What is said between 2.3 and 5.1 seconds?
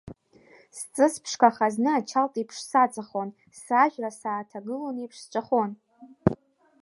еиԥш саҵахон, сажәра сааҭагылон